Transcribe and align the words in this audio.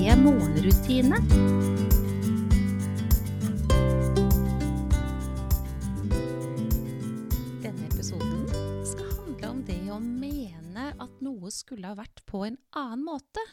morgenrutine. 0.00 1.18
Denne 7.60 7.84
episoden 7.84 8.46
skal 8.88 9.10
handle 9.18 9.50
om 9.50 9.60
det 9.68 9.76
å 9.92 9.98
mene 10.00 10.86
at 10.96 11.20
noe 11.20 11.52
skulle 11.52 11.92
ha 11.92 11.98
vært 11.98 12.24
på 12.24 12.46
en 12.48 12.56
annen 12.72 13.04
måte. 13.04 13.44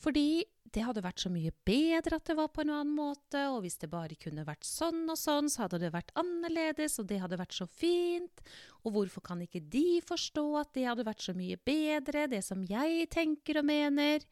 Fordi 0.00 0.46
det 0.72 0.86
hadde 0.88 1.04
vært 1.04 1.20
så 1.20 1.30
mye 1.30 1.52
bedre 1.68 2.16
at 2.16 2.32
det 2.32 2.38
var 2.40 2.48
på 2.48 2.64
en 2.64 2.72
annen 2.72 2.96
måte, 2.96 3.44
og 3.52 3.60
hvis 3.62 3.76
det 3.84 3.92
bare 3.92 4.16
kunne 4.18 4.48
vært 4.48 4.64
sånn 4.64 5.04
og 5.04 5.20
sånn, 5.20 5.52
så 5.52 5.66
hadde 5.66 5.84
det 5.84 5.92
vært 5.94 6.16
annerledes, 6.18 6.96
og 6.98 7.12
det 7.12 7.20
hadde 7.22 7.38
vært 7.38 7.60
så 7.60 7.68
fint. 7.68 8.42
Og 8.82 8.96
hvorfor 8.96 9.28
kan 9.28 9.44
ikke 9.44 9.62
de 9.68 10.00
forstå 10.04 10.48
at 10.64 10.72
det 10.74 10.88
hadde 10.88 11.06
vært 11.06 11.28
så 11.28 11.36
mye 11.36 11.60
bedre, 11.60 12.26
det 12.32 12.42
som 12.48 12.64
jeg 12.72 13.06
tenker 13.12 13.60
og 13.60 13.68
mener, 13.68 14.24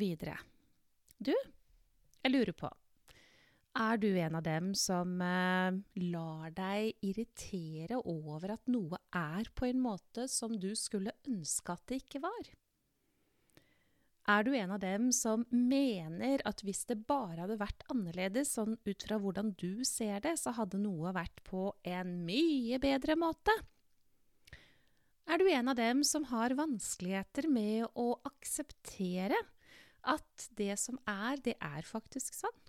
videre. 0.00 0.38
Du, 1.18 1.34
jeg 1.34 2.32
lurer 2.32 2.52
på, 2.56 2.70
er 3.74 3.98
du 3.98 4.12
en 4.14 4.36
av 4.38 4.44
dem 4.46 4.68
som 4.78 5.16
eh, 5.18 5.78
lar 6.06 6.52
deg 6.54 6.92
irritere 7.02 7.98
over 7.98 8.54
at 8.54 8.68
noe 8.70 9.00
er 9.10 9.48
på 9.50 9.66
en 9.66 9.80
måte 9.82 10.28
som 10.30 10.54
du 10.54 10.70
skulle 10.78 11.16
ønske 11.26 11.74
at 11.74 11.82
det 11.90 12.04
ikke 12.04 12.22
var? 12.22 12.52
Er 14.30 14.46
du 14.46 14.54
en 14.56 14.70
av 14.72 14.78
dem 14.80 15.10
som 15.12 15.42
mener 15.50 16.40
at 16.48 16.62
hvis 16.64 16.86
det 16.88 17.02
bare 17.08 17.42
hadde 17.42 17.58
vært 17.60 17.82
annerledes, 17.92 18.54
sånn 18.54 18.78
ut 18.86 19.04
fra 19.04 19.18
hvordan 19.20 19.50
du 19.58 19.82
ser 19.84 20.22
det, 20.24 20.38
så 20.40 20.54
hadde 20.56 20.80
noe 20.80 21.12
vært 21.12 21.42
på 21.44 21.72
en 21.82 22.14
mye 22.24 22.78
bedre 22.80 23.18
måte? 23.20 23.52
Er 25.26 25.40
du 25.40 25.50
en 25.50 25.72
av 25.72 25.76
dem 25.76 26.04
som 26.06 26.24
har 26.30 26.54
vanskeligheter 26.56 27.50
med 27.50 27.90
å 27.98 28.14
akseptere 28.28 29.42
at 30.10 30.48
det 30.58 30.74
som 30.80 30.98
er, 31.08 31.40
det 31.44 31.56
er 31.60 31.86
faktisk 31.88 32.36
sånn? 32.36 32.60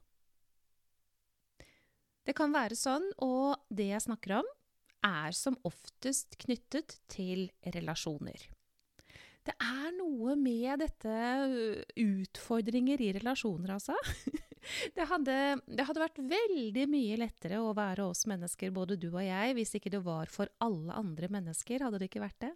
Det 2.25 2.33
kan 2.37 2.53
være 2.55 2.77
sånn, 2.77 3.05
og 3.21 3.61
det 3.69 3.91
jeg 3.91 4.05
snakker 4.07 4.39
om, 4.39 4.47
er 5.05 5.35
som 5.37 5.57
oftest 5.67 6.39
knyttet 6.41 6.97
til 7.11 7.47
relasjoner. 7.75 8.47
Det 9.45 9.53
er 9.61 9.91
noe 9.93 10.33
med 10.39 10.81
dette 10.81 11.15
utfordringer 12.01 13.03
i 13.05 13.11
relasjoner, 13.19 13.77
altså. 13.77 13.97
Det 14.65 15.05
hadde, 15.05 15.33
det 15.69 15.83
hadde, 15.85 16.01
vært 16.01 16.15
veldig 16.25 16.87
mye 16.89 17.19
lettere 17.21 17.59
å 17.61 17.75
være 17.77 18.07
oss 18.09 18.23
mennesker, 18.25 18.71
både 18.73 18.95
du 18.97 19.11
og 19.11 19.21
jeg, 19.21 19.53
hvis 19.53 19.75
ikke 19.77 19.91
det 19.93 19.99
var 20.01 20.31
for 20.33 20.49
alle 20.65 20.95
andre 20.97 21.29
mennesker. 21.35 21.83
Hadde 21.85 21.99
det 22.01 22.07
ikke 22.09 22.23
vært 22.23 22.39
det? 22.47 22.49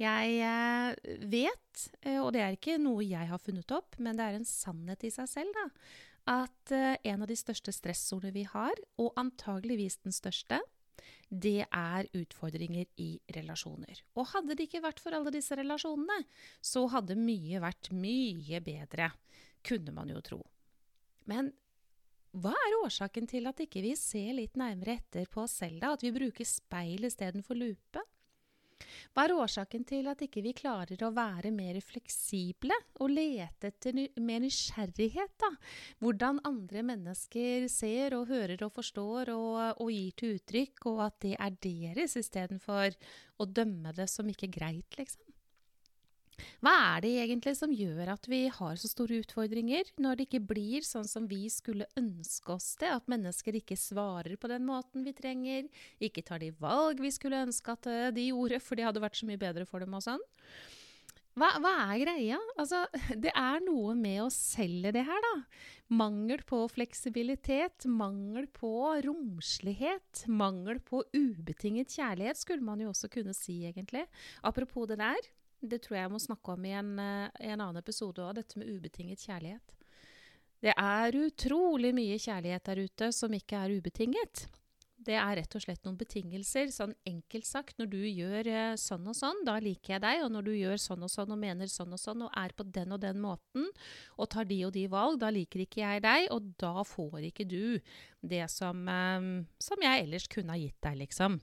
Jeg 0.00 0.38
eh, 0.42 1.18
vet, 1.30 1.84
eh, 2.02 2.18
og 2.18 2.32
det 2.34 2.42
er 2.42 2.56
ikke 2.56 2.80
noe 2.82 3.04
jeg 3.06 3.30
har 3.30 3.42
funnet 3.42 3.70
opp, 3.74 3.94
men 4.02 4.18
det 4.18 4.26
er 4.26 4.38
en 4.38 4.48
sannhet 4.48 5.06
i 5.06 5.12
seg 5.14 5.28
selv, 5.30 5.54
da, 5.54 5.66
at 6.34 6.72
eh, 6.74 6.96
en 7.12 7.22
av 7.22 7.30
de 7.30 7.36
største 7.38 7.74
stressordene 7.74 8.34
vi 8.34 8.46
har, 8.48 8.74
og 8.98 9.14
antageligvis 9.20 10.00
den 10.02 10.14
største, 10.14 10.58
det 11.30 11.66
er 11.66 12.08
utfordringer 12.14 12.88
i 13.00 13.16
relasjoner. 13.34 14.02
Og 14.18 14.30
hadde 14.32 14.56
det 14.58 14.68
ikke 14.68 14.82
vært 14.84 15.02
for 15.02 15.14
alle 15.16 15.32
disse 15.34 15.56
relasjonene, 15.58 16.24
så 16.62 16.86
hadde 16.92 17.18
mye 17.18 17.62
vært 17.62 17.90
mye 17.94 18.60
bedre, 18.64 19.12
kunne 19.64 19.94
man 19.94 20.10
jo 20.10 20.22
tro. 20.24 20.40
Men 21.30 21.52
hva 22.34 22.50
er 22.50 22.80
årsaken 22.82 23.28
til 23.30 23.46
at 23.46 23.62
ikke 23.62 23.82
vi 23.84 23.94
ser 23.98 24.32
litt 24.34 24.58
nærmere 24.58 24.98
etter 24.98 25.28
på 25.30 25.44
oss 25.44 25.54
selv, 25.62 25.78
da? 25.82 25.92
At 25.94 26.02
vi 26.02 26.10
bruker 26.14 26.46
speil 26.48 27.06
istedenfor 27.06 27.58
lupe? 27.58 28.02
Hva 29.14 29.24
er 29.26 29.34
årsaken 29.36 29.84
til 29.88 30.08
at 30.10 30.22
ikke 30.26 30.42
vi 30.44 30.54
klarer 30.56 31.00
å 31.06 31.12
være 31.14 31.52
mer 31.54 31.80
fleksible 31.84 32.76
og 33.00 33.12
lete 33.12 33.70
etter 33.72 33.98
mer 34.20 34.44
nysgjerrighet? 34.44 35.36
da? 35.40 35.50
Hvordan 36.02 36.42
andre 36.48 36.84
mennesker 36.86 37.68
ser 37.72 38.16
og 38.18 38.28
hører 38.32 38.66
og 38.66 38.74
forstår 38.76 39.34
og, 39.34 39.60
og 39.82 39.92
gir 39.92 40.16
til 40.18 40.38
uttrykk, 40.38 40.86
og 40.92 41.04
at 41.08 41.20
det 41.24 41.36
er 41.38 41.60
deres 41.64 42.18
istedenfor 42.20 42.98
å 43.40 43.46
dømme 43.50 43.94
det 43.96 44.08
som 44.10 44.28
ikke 44.30 44.52
greit, 44.52 44.98
liksom. 44.98 45.33
Hva 46.64 46.74
er 46.94 47.04
det 47.04 47.12
egentlig 47.22 47.54
som 47.58 47.72
gjør 47.74 48.14
at 48.14 48.28
vi 48.30 48.44
har 48.52 48.78
så 48.80 48.90
store 48.90 49.20
utfordringer, 49.24 49.90
når 50.00 50.18
det 50.18 50.28
ikke 50.28 50.44
blir 50.54 50.86
sånn 50.86 51.08
som 51.08 51.28
vi 51.30 51.42
skulle 51.52 51.88
ønske 52.00 52.54
oss 52.54 52.74
det, 52.80 52.92
at 52.96 53.10
mennesker 53.10 53.58
ikke 53.60 53.78
svarer 53.78 54.36
på 54.40 54.50
den 54.52 54.66
måten 54.68 55.06
vi 55.06 55.14
trenger, 55.16 55.68
ikke 56.02 56.24
tar 56.26 56.42
de 56.44 56.52
valg 56.60 57.02
vi 57.02 57.12
skulle 57.14 57.44
ønske 57.46 57.74
at 57.74 57.90
eh, 57.90 58.12
de 58.14 58.30
gjorde, 58.30 58.62
for 58.62 58.78
det 58.78 58.88
hadde 58.88 59.04
vært 59.04 59.20
så 59.20 59.28
mye 59.28 59.40
bedre 59.40 59.68
for 59.68 59.84
dem 59.84 59.96
og 59.96 60.04
sånn? 60.04 60.24
Hva, 61.34 61.48
hva, 61.58 61.70
er 61.90 62.02
greia? 62.04 62.36
Altså, 62.54 62.84
det 63.24 63.32
er 63.34 63.62
noe 63.66 63.96
med 63.98 64.20
å 64.22 64.30
selge 64.32 64.92
det 64.94 65.02
her, 65.06 65.24
da. 65.24 65.34
Mangel 65.94 66.44
på 66.46 66.60
fleksibilitet, 66.70 67.88
mangel 67.90 68.46
på 68.54 68.70
romslighet, 69.04 70.24
mangel 70.30 70.78
på 70.86 71.02
ubetinget 71.12 71.90
kjærlighet, 71.96 72.38
skulle 72.38 72.64
man 72.64 72.84
jo 72.84 72.92
også 72.92 73.10
kunne 73.12 73.34
si, 73.36 73.64
egentlig. 73.66 74.06
Apropos 74.46 74.86
det 74.90 75.00
der. 75.02 75.32
Det 75.64 75.80
tror 75.80 75.96
jeg 75.96 76.04
jeg 76.04 76.12
må 76.12 76.20
snakke 76.20 76.54
om 76.54 76.66
i 76.68 76.74
en, 76.76 76.90
i 77.00 77.48
en 77.48 77.62
annen 77.62 77.80
episode 77.80 78.20
òg, 78.20 78.34
dette 78.36 78.60
med 78.60 78.68
ubetinget 78.68 79.22
kjærlighet. 79.24 79.74
Det 80.64 80.72
er 80.80 81.16
utrolig 81.20 81.90
mye 81.96 82.20
kjærlighet 82.20 82.68
der 82.68 82.84
ute 82.86 83.08
som 83.12 83.32
ikke 83.36 83.58
er 83.60 83.74
ubetinget. 83.76 84.46
Det 85.04 85.16
er 85.20 85.34
rett 85.36 85.56
og 85.58 85.60
slett 85.60 85.82
noen 85.84 85.98
betingelser. 86.00 86.70
Sånn 86.72 86.94
enkelt 87.04 87.44
sagt, 87.44 87.76
når 87.76 87.90
du 87.92 87.98
gjør 88.00 88.48
uh, 88.48 88.76
sånn 88.80 89.04
og 89.10 89.16
sånn, 89.18 89.42
da 89.44 89.58
liker 89.60 89.96
jeg 89.96 90.04
deg. 90.04 90.22
Og 90.24 90.32
når 90.32 90.46
du 90.46 90.52
gjør 90.54 90.80
sånn 90.80 91.04
og 91.04 91.12
sånn 91.12 91.34
og 91.34 91.40
mener 91.42 91.68
sånn 91.68 91.92
og 91.92 92.00
sånn 92.00 92.24
og 92.24 92.38
er 92.40 92.54
på 92.56 92.64
den 92.64 92.94
og 92.96 93.02
den 93.02 93.20
måten 93.20 93.68
og 94.16 94.30
tar 94.32 94.48
de 94.48 94.62
og 94.64 94.72
de 94.76 94.86
valg, 94.88 95.18
da 95.20 95.32
liker 95.34 95.66
ikke 95.66 95.82
jeg 95.82 96.04
deg, 96.06 96.30
og 96.32 96.54
da 96.62 96.86
får 96.88 97.28
ikke 97.28 97.48
du 97.50 97.76
det 98.24 98.46
som, 98.52 98.86
um, 98.88 99.34
som 99.60 99.84
jeg 99.84 100.06
ellers 100.06 100.30
kunne 100.32 100.56
ha 100.56 100.62
gitt 100.62 100.80
deg, 100.86 101.02
liksom. 101.04 101.42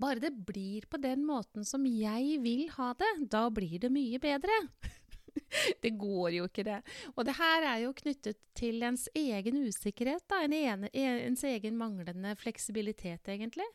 Bare 0.00 0.22
det 0.22 0.32
blir 0.46 0.86
på 0.90 1.00
den 1.02 1.24
måten 1.26 1.66
som 1.68 1.86
jeg 1.88 2.40
vil 2.42 2.66
ha 2.76 2.92
det, 2.98 3.12
da 3.32 3.46
blir 3.50 3.78
det 3.82 3.92
mye 3.92 4.20
bedre. 4.22 4.58
det 5.84 5.94
går 6.00 6.38
jo 6.38 6.48
ikke, 6.48 6.66
det. 6.66 6.80
Og 7.14 7.26
det 7.28 7.36
her 7.38 7.68
er 7.74 7.78
jo 7.84 7.94
knyttet 7.96 8.40
til 8.58 8.82
ens 8.86 9.08
egen 9.16 9.62
usikkerhet, 9.66 10.24
da. 10.30 10.42
En 10.44 10.56
ene, 10.56 10.92
ens 10.92 11.44
egen 11.48 11.78
manglende 11.80 12.34
fleksibilitet, 12.40 13.28
egentlig. 13.32 13.68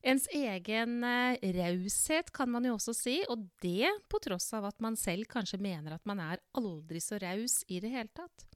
Ens 0.00 0.24
egen 0.32 1.02
eh, 1.04 1.50
raushet, 1.58 2.30
kan 2.32 2.48
man 2.48 2.64
jo 2.64 2.78
også 2.78 2.94
si, 2.96 3.18
og 3.28 3.44
det 3.60 3.90
på 4.08 4.20
tross 4.24 4.48
av 4.56 4.70
at 4.70 4.78
man 4.80 4.96
selv 4.96 5.28
kanskje 5.28 5.60
mener 5.60 5.98
at 5.98 6.06
man 6.08 6.22
er 6.24 6.40
aldri 6.56 7.02
så 7.04 7.20
raus 7.20 7.60
i 7.68 7.82
det 7.84 7.92
hele 7.92 8.08
tatt. 8.16 8.49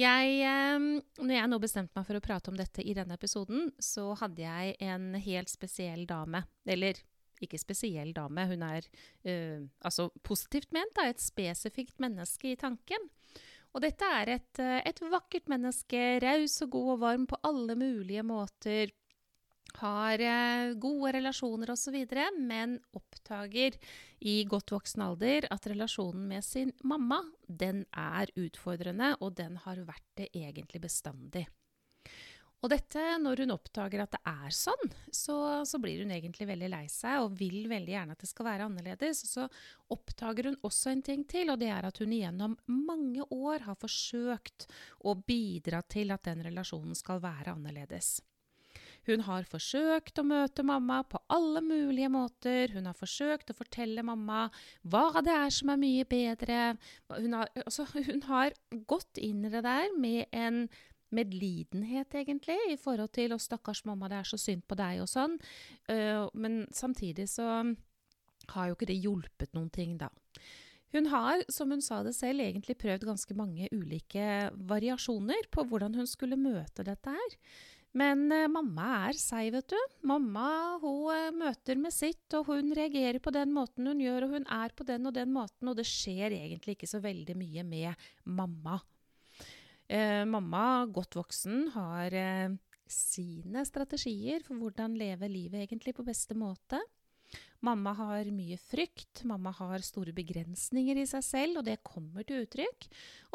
Jeg, 0.00 0.34
ehm, 0.46 0.90
når 1.20 1.34
jeg 1.34 1.50
nå 1.50 1.58
bestemte 1.60 1.98
meg 1.98 2.06
for 2.08 2.16
å 2.16 2.24
prate 2.24 2.52
om 2.52 2.58
dette 2.58 2.84
i 2.84 2.94
denne 2.96 3.16
episoden, 3.18 3.70
så 3.82 4.12
hadde 4.20 4.44
jeg 4.44 4.76
en 4.86 5.12
helt 5.20 5.52
spesiell 5.52 6.06
dame. 6.08 6.44
Eller 6.64 7.00
ikke 7.44 7.60
spesiell 7.60 8.12
dame, 8.16 8.44
hun 8.50 8.62
er 8.66 8.84
uh, 9.24 9.60
altså 9.86 10.10
positivt 10.26 10.72
ment, 10.76 10.92
da, 10.96 11.08
et 11.08 11.22
spesifikt 11.22 11.96
menneske 12.02 12.52
i 12.52 12.58
tanken. 12.60 13.08
Og 13.70 13.84
dette 13.84 14.06
er 14.18 14.32
et, 14.34 14.58
eh, 14.58 14.80
et 14.82 14.98
vakkert 15.12 15.46
menneske, 15.50 15.98
raus 16.24 16.56
og 16.64 16.72
god 16.74 16.88
og 16.96 17.02
varm 17.04 17.26
på 17.30 17.38
alle 17.46 17.76
mulige 17.78 18.24
måter 18.26 18.90
har 19.78 20.22
eh, 20.24 20.72
gode 20.80 21.12
relasjoner 21.18 21.70
osv., 21.70 21.96
men 22.38 22.78
oppdager 22.96 23.78
i 24.20 24.42
godt 24.44 24.74
voksen 24.74 25.06
alder 25.06 25.46
at 25.50 25.70
relasjonen 25.70 26.26
med 26.28 26.44
sin 26.44 26.74
mamma, 26.82 27.22
den 27.46 27.84
er 27.92 28.32
utfordrende, 28.36 29.14
og 29.20 29.36
den 29.38 29.56
har 29.64 29.80
vært 29.86 30.06
det 30.18 30.30
egentlig 30.34 30.82
bestandig. 30.82 31.46
Og 32.60 32.68
dette, 32.68 33.00
når 33.22 33.40
hun 33.40 33.54
oppdager 33.54 34.02
at 34.02 34.12
det 34.12 34.20
er 34.28 34.52
sånn, 34.52 34.90
så, 35.08 35.36
så, 35.64 35.78
blir 35.80 36.02
hun 36.02 36.10
egentlig 36.12 36.44
veldig 36.50 36.68
lei 36.68 36.82
seg 36.92 37.22
og 37.22 37.38
vil 37.38 37.64
veldig 37.70 37.94
gjerne 37.94 38.16
at 38.16 38.20
det 38.20 38.28
skal 38.28 38.48
være 38.50 38.66
annerledes. 38.68 39.22
Så 39.30 39.46
oppdager 39.96 40.50
hun 40.50 40.58
også 40.68 40.92
en 40.92 41.04
ting 41.06 41.24
til, 41.28 41.48
og 41.48 41.60
det 41.62 41.70
er 41.72 41.88
at 41.88 42.00
hun 42.02 42.12
gjennom 42.12 42.58
mange 42.68 43.24
år 43.32 43.64
har 43.64 43.80
forsøkt 43.80 44.68
å 45.08 45.16
bidra 45.16 45.80
til 45.88 46.12
at 46.12 46.28
den 46.28 46.44
relasjonen 46.50 46.98
skal 46.98 47.24
være 47.24 47.56
annerledes. 47.56 48.18
Hun 49.08 49.24
har 49.24 49.48
forsøkt 49.48 50.20
å 50.20 50.26
møte 50.26 50.64
mamma 50.66 51.00
på 51.08 51.20
alle 51.32 51.62
mulige 51.64 52.10
måter. 52.12 52.74
Hun 52.74 52.86
har 52.90 52.96
forsøkt 52.98 53.52
å 53.52 53.56
fortelle 53.56 54.04
mamma 54.06 54.48
hva 54.82 55.22
det 55.24 55.32
er 55.32 55.54
som 55.54 55.72
er 55.72 55.80
mye 55.80 56.06
bedre. 56.08 56.60
Hun 57.14 57.38
har, 57.38 57.50
altså, 57.64 57.88
hun 57.96 58.22
har 58.28 58.56
gått 58.90 59.20
inn 59.20 59.44
i 59.46 59.52
det 59.52 59.64
der 59.66 59.88
med 59.96 60.26
en 60.36 60.66
medlidenhet, 61.10 62.14
egentlig, 62.14 62.58
i 62.70 62.76
forhold 62.78 63.10
til 63.10 63.32
'Å, 63.32 63.40
stakkars 63.40 63.84
mamma, 63.84 64.08
det 64.08 64.18
er 64.18 64.28
så 64.30 64.38
synd 64.38 64.62
på 64.68 64.76
deg', 64.78 65.02
og 65.02 65.08
sånn. 65.10 65.40
Uh, 65.90 66.30
men 66.34 66.66
samtidig 66.70 67.28
så 67.28 67.74
har 68.54 68.68
jo 68.68 68.76
ikke 68.76 68.86
det 68.86 69.02
hjulpet 69.02 69.52
noen 69.54 69.70
ting, 69.70 69.98
da. 69.98 70.08
Hun 70.92 71.06
har, 71.06 71.42
som 71.50 71.70
hun 71.70 71.82
sa 71.82 72.02
det 72.02 72.14
selv, 72.14 72.42
egentlig 72.42 72.78
prøvd 72.78 73.06
ganske 73.06 73.34
mange 73.34 73.68
ulike 73.70 74.50
variasjoner 74.54 75.46
på 75.50 75.64
hvordan 75.70 75.94
hun 75.94 76.06
skulle 76.06 76.38
møte 76.38 76.82
dette 76.86 77.14
her. 77.14 77.36
Men 77.98 78.28
uh, 78.30 78.46
mamma 78.52 78.90
er 79.08 79.18
seig, 79.18 79.50
vet 79.54 79.72
du. 79.72 79.80
Mamma 80.06 80.78
hun 80.82 81.08
uh, 81.10 81.32
møter 81.34 81.80
med 81.80 81.94
sitt, 81.94 82.28
og 82.38 82.52
hun 82.52 82.70
reagerer 82.76 83.18
på 83.22 83.32
den 83.34 83.50
måten 83.56 83.90
hun 83.90 84.02
gjør, 84.02 84.28
og 84.28 84.38
hun 84.38 84.46
er 84.46 84.76
på 84.76 84.86
den 84.86 85.10
og 85.10 85.16
den 85.16 85.34
måten, 85.34 85.72
og 85.72 85.78
det 85.80 85.88
skjer 85.90 86.36
egentlig 86.38 86.78
ikke 86.78 86.90
så 86.90 87.02
veldig 87.02 87.36
mye 87.40 87.66
med 87.66 88.08
mamma. 88.30 88.78
Eh, 89.90 90.22
mamma, 90.22 90.86
godt 90.86 91.16
voksen, 91.18 91.64
har 91.74 92.14
eh, 92.14 92.52
sine 92.86 93.64
strategier 93.66 94.44
for 94.46 94.60
hvordan 94.60 94.94
leve 94.98 95.26
livet 95.30 95.64
egentlig 95.64 95.96
på 95.96 96.06
beste 96.06 96.36
måte. 96.38 96.78
Mamma 97.60 97.92
har 97.92 98.28
mye 98.32 98.56
frykt, 98.56 99.20
mamma 99.28 99.50
har 99.52 99.82
store 99.84 100.14
begrensninger 100.16 100.96
i 100.96 101.04
seg 101.08 101.24
selv, 101.26 101.58
og 101.60 101.66
det 101.66 101.82
kommer 101.84 102.24
til 102.24 102.46
uttrykk. 102.46 102.86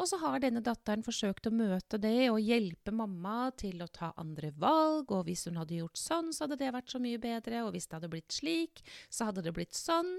Og 0.02 0.10
så 0.10 0.18
har 0.18 0.40
denne 0.42 0.64
datteren 0.66 1.06
forsøkt 1.06 1.46
å 1.46 1.54
møte 1.54 2.00
det 2.02 2.26
og 2.32 2.42
hjelpe 2.42 2.90
mamma 2.90 3.52
til 3.54 3.84
å 3.84 3.90
ta 3.90 4.10
andre 4.18 4.50
valg, 4.58 5.14
og 5.14 5.28
hvis 5.28 5.46
hun 5.46 5.60
hadde 5.62 5.78
gjort 5.78 6.02
sånn, 6.02 6.34
så 6.34 6.44
hadde 6.44 6.58
det 6.64 6.74
vært 6.74 6.90
så 6.90 7.02
mye 7.02 7.22
bedre, 7.22 7.62
og 7.62 7.76
hvis 7.76 7.86
det 7.86 8.00
hadde 8.00 8.12
blitt 8.16 8.34
slik, 8.34 8.82
så 9.06 9.30
hadde 9.30 9.46
det 9.46 9.54
blitt 9.54 9.78
sånn. 9.78 10.16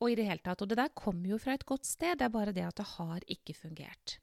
Og 0.00 0.12
i 0.12 0.20
det 0.20 0.28
hele 0.28 0.44
tatt. 0.44 0.60
Og 0.60 0.68
det 0.68 0.80
der 0.80 0.92
kommer 0.96 1.32
jo 1.32 1.40
fra 1.40 1.56
et 1.56 1.68
godt 1.68 1.88
sted, 1.88 2.20
det 2.20 2.28
er 2.28 2.36
bare 2.36 2.56
det 2.56 2.68
at 2.68 2.76
det 2.80 2.92
har 2.98 3.24
ikke 3.24 3.56
fungert. 3.56 4.20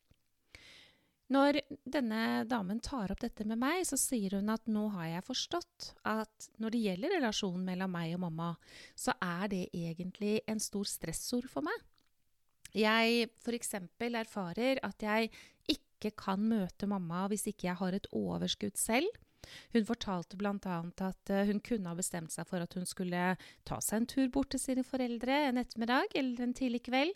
Når 1.33 1.59
denne 1.83 2.45
damen 2.47 2.79
tar 2.79 3.11
opp 3.11 3.19
dette 3.19 3.43
med 3.47 3.59
meg, 3.59 3.81
så 3.87 3.97
sier 3.99 4.37
hun 4.37 4.47
at 4.53 4.63
nå 4.71 4.85
har 4.93 5.09
jeg 5.11 5.25
forstått 5.27 5.89
at 6.07 6.47
når 6.63 6.73
det 6.73 6.83
gjelder 6.85 7.15
relasjonen 7.17 7.65
mellom 7.67 7.91
meg 7.91 8.13
og 8.15 8.23
mamma, 8.23 8.53
så 8.95 9.15
er 9.19 9.51
det 9.51 9.65
egentlig 9.75 10.37
en 10.47 10.63
stor 10.63 10.87
stressord 10.87 11.49
for 11.51 11.67
meg. 11.67 11.83
Jeg 12.77 13.27
f.eks. 13.43 13.75
erfarer 13.75 14.79
at 14.85 15.03
jeg 15.03 15.31
ikke 15.71 16.13
kan 16.15 16.43
møte 16.47 16.87
mamma 16.87 17.25
hvis 17.31 17.47
ikke 17.51 17.71
jeg 17.71 17.81
har 17.81 17.97
et 17.97 18.09
overskudd 18.15 18.79
selv. 18.79 19.11
Hun 19.75 19.85
fortalte 19.87 20.37
bl.a. 20.39 20.79
at 21.07 21.31
eh, 21.31 21.47
hun 21.47 21.61
kunne 21.63 21.91
ha 21.91 21.95
bestemt 21.97 22.33
seg 22.33 22.47
for 22.49 22.63
at 22.63 22.73
hun 22.75 22.87
skulle 22.87 23.35
ta 23.67 23.79
seg 23.83 24.01
en 24.01 24.09
tur 24.11 24.27
bort 24.33 24.51
til 24.53 24.63
sine 24.63 24.83
foreldre 24.87 25.43
en 25.47 25.61
ettermiddag 25.61 26.15
eller 26.19 26.43
en 26.43 26.55
tidlig 26.57 26.83
kveld. 26.87 27.15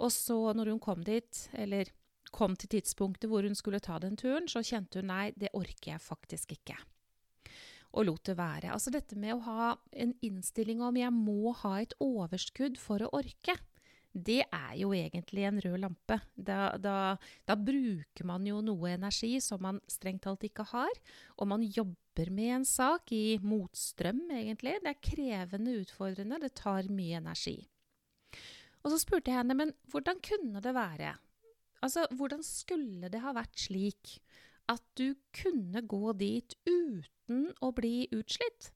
Og 0.00 0.12
så, 0.12 0.36
når 0.56 0.72
hun 0.72 0.80
kom 0.82 1.04
dit, 1.04 1.46
eller 1.56 1.88
kom 2.34 2.56
til 2.58 2.76
tidspunktet 2.76 3.30
hvor 3.30 3.46
hun 3.46 3.56
skulle 3.58 3.82
ta 3.82 4.00
den 4.02 4.18
turen, 4.18 4.48
så 4.50 4.64
kjente 4.64 5.00
hun 5.00 5.10
nei, 5.12 5.30
det 5.38 5.54
orker 5.56 5.94
jeg 5.94 6.02
faktisk 6.02 6.56
ikke. 6.56 6.76
Og 7.96 8.08
lot 8.08 8.26
det 8.28 8.36
være. 8.36 8.72
Altså 8.74 8.92
dette 8.92 9.16
med 9.18 9.36
å 9.36 9.44
ha 9.46 9.70
en 9.96 10.12
innstilling 10.24 10.82
om 10.84 10.98
jeg 10.98 11.14
må 11.14 11.54
ha 11.62 11.78
et 11.80 11.94
overskudd 12.02 12.76
for 12.80 13.04
å 13.04 13.12
orke, 13.16 13.56
det 14.16 14.42
er 14.48 14.72
jo 14.80 14.94
egentlig 14.96 15.44
en 15.44 15.60
rød 15.60 15.78
lampe. 15.82 16.16
Da, 16.34 16.76
da, 16.80 17.16
da 17.44 17.56
bruker 17.60 18.24
man 18.28 18.46
jo 18.48 18.62
noe 18.64 18.94
energi 18.94 19.34
som 19.44 19.60
man 19.64 19.80
strengt 19.92 20.24
talt 20.24 20.46
ikke 20.48 20.64
har, 20.72 21.00
og 21.36 21.50
man 21.52 21.64
jobber 21.64 22.30
med 22.32 22.54
en 22.60 22.66
sak 22.68 23.12
i 23.12 23.36
motstrøm, 23.44 24.24
egentlig. 24.32 24.78
Det 24.80 24.94
er 24.94 25.04
krevende, 25.04 25.76
utfordrende, 25.82 26.40
det 26.46 26.54
tar 26.56 26.88
mye 26.88 27.20
energi. 27.20 27.58
Og 28.84 28.92
så 28.92 29.00
spurte 29.02 29.32
jeg 29.32 29.42
henne, 29.42 29.56
men 29.58 29.74
hvordan 29.92 30.22
kunne 30.24 30.62
det 30.64 30.72
være 30.76 31.12
Altså, 31.84 32.06
hvordan 32.16 32.42
skulle 32.46 33.10
det 33.12 33.20
ha 33.22 33.34
vært 33.36 33.58
slik 33.60 34.16
at 34.72 34.82
du 34.98 35.14
kunne 35.36 35.82
gå 35.86 36.12
dit 36.18 36.56
uten 36.66 37.50
å 37.62 37.70
bli 37.76 38.08
utslitt? 38.16 38.72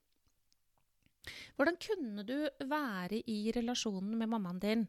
Hvordan 1.57 1.77
kunne 1.81 2.25
du 2.27 2.37
være 2.69 3.23
i 3.29 3.53
relasjonen 3.55 4.17
med 4.19 4.31
mammaen 4.33 4.61
din, 4.63 4.87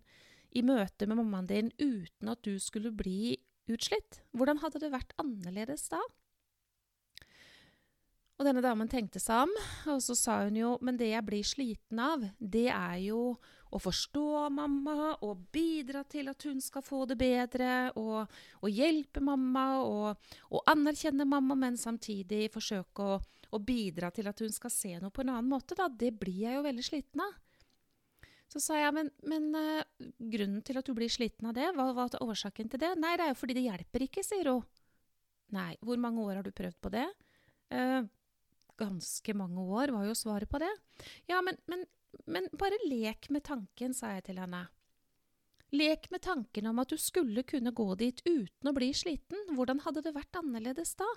i 0.51 0.63
møte 0.65 1.07
med 1.07 1.19
mammaen 1.19 1.47
din, 1.49 1.71
uten 1.79 2.31
at 2.31 2.41
du 2.47 2.57
skulle 2.59 2.91
bli 2.95 3.37
utslitt? 3.71 4.21
Hvordan 4.35 4.61
hadde 4.63 4.81
det 4.83 4.91
vært 4.93 5.15
annerledes 5.21 5.87
da? 5.91 6.01
Og 8.41 8.47
denne 8.47 8.63
damen 8.65 8.89
tenkte 8.89 9.21
seg 9.21 9.45
om, 9.45 9.51
og 9.93 9.99
så 10.01 10.15
sa 10.17 10.39
hun 10.47 10.55
jo, 10.57 10.73
men 10.81 10.97
det 10.97 11.11
jeg 11.11 11.25
blir 11.27 11.45
sliten 11.45 11.99
av, 12.01 12.23
det 12.39 12.71
er 12.73 12.97
jo 13.03 13.35
å 13.71 13.79
forstå 13.79 14.49
mamma 14.51 15.13
og 15.23 15.45
bidra 15.53 16.03
til 16.09 16.29
at 16.31 16.43
hun 16.47 16.59
skal 16.63 16.83
få 16.83 17.05
det 17.09 17.17
bedre, 17.19 17.91
og, 17.99 18.31
og 18.61 18.69
hjelpe 18.71 19.23
mamma 19.23 19.65
og, 19.85 20.33
og, 20.49 20.59
anerkjenne 20.71 21.27
mamma, 21.27 21.55
men 21.59 21.79
samtidig 21.79 22.49
forsøke 22.53 23.05
å, 23.05 23.19
å, 23.51 23.61
bidra 23.63 24.11
til 24.11 24.27
at 24.31 24.43
hun 24.43 24.51
skal 24.51 24.73
se 24.73 24.97
noe 24.99 25.13
på 25.13 25.23
en 25.23 25.33
annen 25.35 25.51
måte, 25.51 25.77
da. 25.77 25.87
Det 25.87 26.11
blir 26.19 26.43
jeg 26.45 26.59
jo 26.59 26.67
veldig 26.67 26.85
sliten 26.85 27.23
av. 27.23 27.39
Så 28.51 28.59
sa 28.59 28.75
jeg, 28.75 28.91
men, 28.91 29.07
men 29.31 29.47
uh, 29.55 30.07
grunnen 30.33 30.59
til 30.67 30.79
at 30.81 30.87
du 30.87 30.91
blir 30.97 31.11
sliten 31.11 31.47
av 31.47 31.55
det, 31.55 31.69
hva 31.77 31.87
var 31.95 32.17
årsaken 32.19 32.73
til 32.73 32.81
det? 32.83 32.91
Nei, 32.99 33.15
det 33.15 33.29
er 33.29 33.31
jo 33.31 33.39
fordi 33.39 33.55
det 33.55 33.67
hjelper 33.69 34.07
ikke, 34.09 34.25
sier 34.27 34.51
hun. 34.51 34.65
Nei, 35.55 35.75
hvor 35.83 35.99
mange 35.99 36.23
år 36.23 36.39
har 36.39 36.47
du 36.47 36.51
prøvd 36.55 36.79
på 36.83 36.91
det? 36.91 37.07
Uh, 37.71 38.03
ganske 38.81 39.35
mange 39.37 39.63
år, 39.63 39.95
var 39.95 40.09
jo 40.09 40.17
svaret 40.17 40.51
på 40.51 40.59
det. 40.59 40.71
Ja, 41.31 41.39
men, 41.45 41.55
men 41.71 41.85
men 42.25 42.47
bare 42.59 42.77
lek 42.85 43.29
med 43.29 43.45
tanken, 43.47 43.95
sa 43.95 44.13
jeg 44.15 44.29
til 44.29 44.39
henne. 44.41 44.65
Lek 45.71 46.09
med 46.11 46.23
tanken 46.25 46.67
om 46.67 46.81
at 46.83 46.91
du 46.91 46.99
skulle 46.99 47.45
kunne 47.47 47.71
gå 47.71 47.87
dit 47.99 48.19
uten 48.27 48.69
å 48.69 48.75
bli 48.75 48.89
sliten, 48.95 49.53
hvordan 49.55 49.83
hadde 49.85 50.03
det 50.03 50.15
vært 50.17 50.39
annerledes 50.41 50.97
da? 50.99 51.07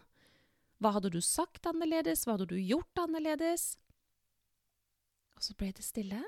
Hva 0.78 0.94
hadde 0.96 1.10
du 1.14 1.20
sagt 1.24 1.66
annerledes, 1.66 2.22
hva 2.26 2.36
hadde 2.36 2.52
du 2.52 2.58
gjort 2.60 3.02
annerledes? 3.02 3.74
Og 5.34 5.42
så 5.42 5.56
ble 5.58 5.72
det 5.74 5.82
stille, 5.86 6.22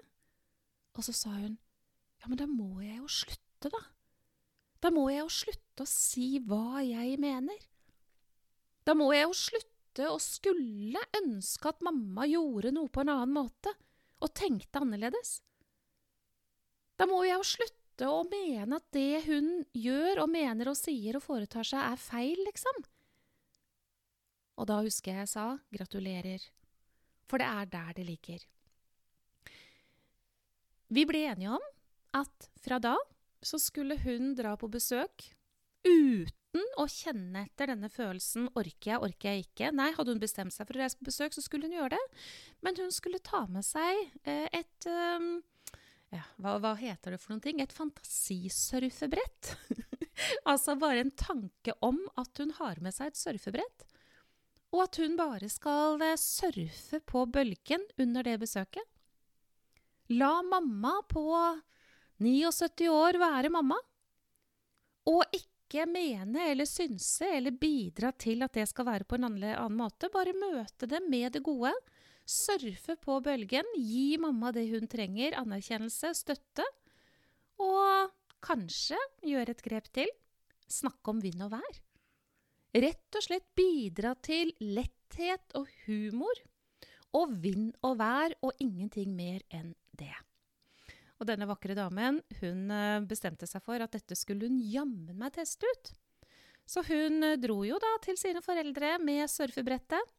og 0.96 1.06
så 1.06 1.14
sa 1.14 1.36
hun, 1.36 1.54
ja, 2.18 2.26
men 2.26 2.40
da 2.40 2.48
må 2.50 2.80
jeg 2.82 2.98
jo 2.98 3.08
slutte, 3.12 3.70
da. 3.70 3.82
Da 4.82 4.90
må 4.90 5.06
jeg 5.12 5.22
jo 5.22 5.32
slutte 5.32 5.86
å 5.86 5.90
si 5.90 6.28
hva 6.42 6.82
jeg 6.82 7.20
mener. 7.22 7.62
Da 8.86 8.94
må 8.98 9.12
jeg 9.14 9.26
jo 9.28 9.38
slutte 9.38 10.10
å 10.10 10.18
skulle 10.22 11.00
ønske 11.22 11.70
at 11.70 11.82
mamma 11.84 12.26
gjorde 12.28 12.74
noe 12.74 12.90
på 12.92 13.02
en 13.04 13.14
annen 13.14 13.34
måte 13.38 13.72
og 14.26 14.34
tenkte 14.36 14.82
annerledes. 14.82 15.38
Da 16.96 17.06
må 17.08 17.22
jeg 17.26 17.36
jo 17.36 17.46
slutte 17.46 18.10
å 18.10 18.24
mene 18.28 18.78
at 18.80 18.86
det 18.96 19.24
hun 19.28 19.50
gjør 19.76 20.24
og 20.24 20.32
mener 20.32 20.72
og 20.72 20.78
sier 20.78 21.18
og 21.18 21.24
foretar 21.24 21.66
seg, 21.66 21.80
er 21.80 22.00
feil, 22.00 22.40
liksom. 22.48 22.84
Og 24.56 24.68
da 24.68 24.80
husker 24.84 25.12
jeg 25.12 25.24
jeg 25.24 25.32
sa 25.32 25.46
gratulerer, 25.72 26.44
for 27.28 27.42
det 27.42 27.48
er 27.48 27.72
der 27.72 27.96
det 27.98 28.06
ligger. 28.08 28.44
Vi 30.88 31.02
ble 31.08 31.26
enige 31.32 31.56
om 31.56 31.64
at 32.16 32.48
fra 32.62 32.78
da 32.80 32.94
så 33.44 33.58
skulle 33.60 33.98
hun 34.00 34.34
dra 34.38 34.54
på 34.58 34.70
besøk 34.72 35.28
uten 35.86 36.32
uten 36.56 36.80
å 36.80 36.86
kjenne 36.88 37.44
etter 37.46 37.70
denne 37.72 37.88
følelsen 37.92 38.48
orker 38.56 38.94
jeg, 38.94 39.02
orker 39.02 39.32
jeg 39.32 39.46
ikke. 39.46 39.72
Nei, 39.76 39.90
hadde 39.96 40.14
hun 40.14 40.22
bestemt 40.22 40.54
seg 40.54 40.66
for 40.66 40.76
å 40.76 40.82
reise 40.82 40.98
på 40.98 41.08
besøk, 41.08 41.34
så 41.34 41.44
skulle 41.44 41.68
hun 41.68 41.76
gjøre 41.76 41.96
det. 41.96 42.22
Men 42.64 42.78
hun 42.80 42.92
skulle 42.94 43.22
ta 43.24 43.44
med 43.50 43.64
seg 43.66 44.00
eh, 44.24 44.48
et 44.56 44.88
um, 44.88 45.42
ja, 46.14 46.22
hva, 46.40 46.56
hva, 46.62 46.74
heter 46.78 47.14
det 47.14 47.20
for 47.20 47.34
noen 47.34 47.44
ting? 47.44 47.60
Et 47.60 47.76
fantasisurfebrett. 47.76 49.52
altså 50.50 50.76
bare 50.80 51.04
en 51.04 51.12
tanke 51.18 51.76
om 51.84 52.00
at 52.16 52.42
hun 52.42 52.54
har 52.60 52.80
med 52.84 52.96
seg 52.96 53.12
et 53.12 53.20
surfebrett. 53.20 53.86
Og 54.74 54.86
at 54.86 55.00
hun 55.00 55.16
bare 55.18 55.50
skal 55.52 56.00
eh, 56.04 56.18
surfe 56.20 57.02
på 57.04 57.26
bølgen 57.32 57.84
under 58.02 58.26
det 58.26 58.38
besøket. 58.42 58.84
La 60.14 60.38
mamma 60.46 61.00
på 61.10 61.26
79 62.22 62.88
år 62.92 63.18
være 63.20 63.50
mamma. 63.52 63.78
Og 65.10 65.22
ikke 65.34 65.55
ikke 65.66 65.86
mene 65.90 66.46
eller 66.52 66.68
synse 66.68 67.26
eller 67.26 67.54
bidra 67.58 68.12
til 68.14 68.44
at 68.46 68.54
det 68.54 68.68
skal 68.70 68.86
være 68.86 69.06
på 69.08 69.18
en 69.18 69.26
annen 69.28 69.74
måte. 69.74 70.10
Bare 70.14 70.34
møte 70.36 70.86
det 70.86 71.02
med 71.10 71.34
det 71.34 71.42
gode. 71.46 71.72
Surfe 72.26 72.96
på 73.02 73.18
bølgen. 73.22 73.66
Gi 73.74 74.16
mamma 74.22 74.52
det 74.54 74.68
hun 74.70 74.86
trenger. 74.90 75.34
Anerkjennelse, 75.38 76.12
støtte. 76.14 76.66
Og 77.62 78.14
kanskje 78.46 78.98
gjøre 79.26 79.56
et 79.56 79.64
grep 79.66 79.90
til. 79.94 80.10
Snakke 80.70 81.10
om 81.10 81.22
vind 81.22 81.42
og 81.46 81.56
vær. 81.56 81.82
Rett 82.76 83.18
og 83.18 83.24
slett 83.24 83.46
bidra 83.56 84.14
til 84.22 84.52
letthet 84.60 85.54
og 85.58 85.66
humor. 85.86 86.44
Og 87.16 87.34
vind 87.42 87.72
og 87.86 87.98
vær 87.98 88.34
og 88.44 88.54
ingenting 88.62 89.14
mer 89.16 89.42
enn 89.54 89.74
det. 89.98 90.14
Og 91.16 91.28
denne 91.28 91.48
vakre 91.48 91.76
damen 91.76 92.20
hun 92.40 92.72
eh, 92.72 93.04
bestemte 93.08 93.48
seg 93.48 93.64
for 93.64 93.80
at 93.80 93.94
dette 93.96 94.16
skulle 94.18 94.48
hun 94.48 94.58
jammen 94.60 95.16
meg 95.16 95.34
teste 95.36 95.68
ut. 95.68 95.92
Så 96.68 96.82
hun 96.88 97.24
eh, 97.24 97.38
dro 97.40 97.62
jo 97.64 97.78
da 97.82 97.94
til 98.04 98.18
sine 98.20 98.42
foreldre 98.44 98.96
med 99.02 99.24
surfebrettet. 99.32 100.14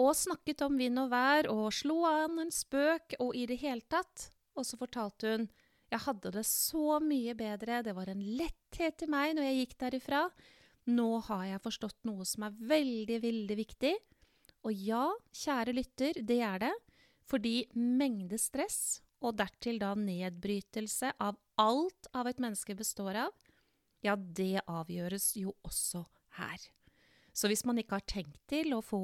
Og 0.00 0.14
snakket 0.16 0.62
om 0.64 0.78
vind 0.80 1.00
og 1.02 1.10
vær 1.12 1.50
og 1.52 1.66
slo 1.74 2.04
an 2.08 2.38
en 2.40 2.54
spøk 2.54 3.18
og 3.20 3.34
i 3.36 3.44
det 3.50 3.58
hele 3.60 3.84
tatt. 3.90 4.30
Og 4.56 4.64
så 4.66 4.78
fortalte 4.80 5.34
hun 5.34 5.50
jeg 5.90 6.04
hadde 6.04 6.30
det 6.36 6.44
så 6.46 7.00
mye 7.02 7.32
bedre, 7.34 7.80
det 7.82 7.96
var 7.96 8.12
en 8.12 8.20
letthet 8.22 9.02
i 9.02 9.08
meg 9.10 9.32
når 9.34 9.48
jeg 9.48 9.56
gikk 9.58 9.72
derifra. 9.82 10.20
Nå 10.94 11.08
har 11.26 11.48
jeg 11.48 11.62
forstått 11.64 11.98
noe 12.06 12.26
som 12.28 12.46
er 12.46 12.60
veldig, 12.70 13.18
veldig 13.24 13.56
viktig. 13.58 13.92
Og 14.70 14.84
ja, 14.86 15.08
kjære 15.34 15.74
lytter, 15.74 16.20
det 16.22 16.38
er 16.46 16.62
det. 16.62 16.72
Fordi 17.26 17.64
mengde 17.74 18.38
stress, 18.38 19.00
og 19.20 19.36
dertil 19.38 19.78
da 19.80 19.92
nedbrytelse 19.98 21.12
av 21.20 21.38
alt 21.60 22.08
av 22.16 22.30
et 22.30 22.40
menneske 22.40 22.76
består 22.76 23.18
av, 23.26 23.46
ja, 24.00 24.16
det 24.16 24.62
avgjøres 24.64 25.34
jo 25.36 25.52
også 25.66 26.06
her. 26.40 26.70
Så 27.32 27.50
hvis 27.50 27.66
man 27.68 27.78
ikke 27.80 27.98
har 27.98 28.08
tenkt 28.08 28.40
til 28.50 28.72
å 28.74 28.82
få 28.84 29.02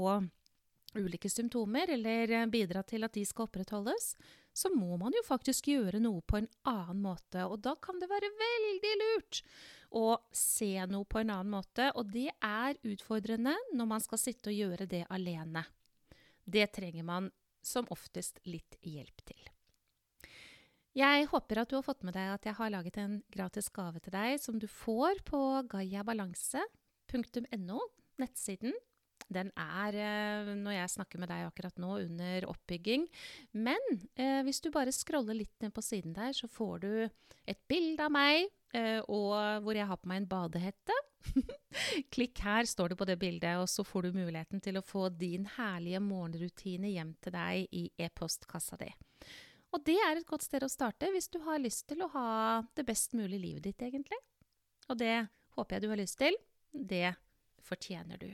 ulike 0.97 1.29
symptomer, 1.31 1.91
eller 1.93 2.33
bidra 2.49 2.83
til 2.87 3.05
at 3.05 3.15
de 3.17 3.25
skal 3.29 3.47
opprettholdes, 3.47 4.15
så 4.57 4.71
må 4.73 4.97
man 4.97 5.13
jo 5.13 5.21
faktisk 5.27 5.69
gjøre 5.69 6.01
noe 6.01 6.23
på 6.25 6.39
en 6.41 6.49
annen 6.69 7.03
måte. 7.05 7.45
Og 7.45 7.61
da 7.65 7.75
kan 7.77 8.01
det 8.01 8.09
være 8.09 8.33
veldig 8.41 8.93
lurt 9.03 9.43
å 9.97 10.17
se 10.33 10.73
noe 10.89 11.05
på 11.05 11.21
en 11.21 11.35
annen 11.35 11.53
måte. 11.53 11.91
Og 11.93 12.09
det 12.15 12.31
er 12.41 12.81
utfordrende 12.81 13.53
når 13.77 13.91
man 13.91 14.05
skal 14.05 14.23
sitte 14.23 14.49
og 14.53 14.57
gjøre 14.57 14.89
det 14.89 15.05
alene. 15.13 15.67
Det 16.47 16.71
trenger 16.73 17.05
man 17.05 17.29
som 17.61 17.89
oftest 17.93 18.41
litt 18.49 18.79
hjelp 18.81 19.27
til. 19.29 19.56
Jeg 20.97 21.27
håper 21.29 21.59
at 21.61 21.69
du 21.69 21.75
har 21.77 21.85
fått 21.85 22.07
med 22.09 22.15
deg 22.17 22.31
at 22.33 22.47
jeg 22.49 22.57
har 22.57 22.71
laget 22.73 22.97
en 23.03 23.19
gratis 23.33 23.67
gave 23.75 24.01
til 24.01 24.15
deg 24.15 24.39
som 24.41 24.57
du 24.57 24.65
får 24.71 25.19
på 25.29 25.41
gayabalanse.no, 25.69 27.81
nettsiden. 28.23 28.73
Den 29.29 29.51
er, 29.59 29.97
eh, 29.99 30.55
når 30.57 30.73
jeg 30.77 30.93
snakker 30.95 31.19
med 31.21 31.29
deg 31.29 31.49
akkurat 31.49 31.77
nå, 31.83 31.99
under 32.07 32.47
oppbygging. 32.49 33.05
Men 33.53 33.83
eh, 34.15 34.41
hvis 34.47 34.63
du 34.65 34.71
bare 34.73 34.95
scroller 34.95 35.35
litt 35.37 35.53
ned 35.61 35.75
på 35.77 35.85
siden 35.85 36.15
der, 36.17 36.33
så 36.37 36.49
får 36.49 36.79
du 36.87 36.93
et 37.45 37.61
bilde 37.69 38.07
av 38.07 38.13
meg, 38.15 38.49
eh, 38.73 39.01
og 39.05 39.61
hvor 39.67 39.77
jeg 39.77 39.89
har 39.91 39.99
på 40.01 40.09
meg 40.09 40.23
en 40.23 40.31
badehette. 40.31 40.97
Klikk 42.15 42.41
her, 42.41 42.65
står 42.65 42.95
det 42.95 42.99
på 43.03 43.09
det 43.11 43.19
bildet, 43.21 43.59
og 43.61 43.69
så 43.69 43.85
får 43.85 44.07
du 44.07 44.17
muligheten 44.23 44.61
til 44.65 44.79
å 44.79 44.87
få 44.87 45.11
din 45.11 45.45
herlige 45.59 46.01
morgenrutine 46.01 46.89
hjem 46.95 47.13
til 47.21 47.37
deg 47.37 47.69
i 47.75 47.91
e-postkassa 48.07 48.81
di. 48.81 48.89
Og 49.77 49.83
det 49.85 49.99
er 50.01 50.17
et 50.17 50.29
godt 50.29 50.47
sted 50.47 50.65
å 50.65 50.73
starte 50.73 51.11
hvis 51.13 51.29
du 51.29 51.37
har 51.45 51.61
lyst 51.61 51.85
til 51.91 52.01
å 52.01 52.09
ha 52.15 52.29
det 52.79 52.87
best 52.89 53.13
mulig 53.13 53.37
livet 53.43 53.67
ditt, 53.69 53.83
egentlig. 53.85 54.17
Og 54.89 54.97
det 55.03 55.27
håper 55.53 55.77
jeg 55.77 55.85
du 55.85 55.91
har 55.93 56.01
lyst 56.01 56.17
til. 56.23 56.39
Det 56.73 57.13
fortjener 57.61 58.17
du. 58.23 58.31